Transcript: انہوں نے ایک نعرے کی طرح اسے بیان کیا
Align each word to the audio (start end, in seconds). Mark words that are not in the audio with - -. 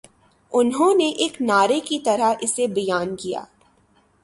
انہوں 0.53 0.93
نے 0.95 1.07
ایک 1.17 1.41
نعرے 1.41 1.79
کی 1.79 1.99
طرح 1.99 2.33
اسے 2.41 2.67
بیان 2.67 3.15
کیا 3.15 3.43